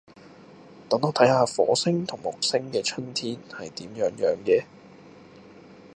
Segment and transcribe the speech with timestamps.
[0.89, 4.65] 等我睇吓火星同木星嘅春天係點樣樣嘅